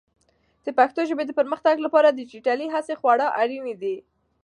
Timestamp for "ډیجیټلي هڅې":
2.19-2.93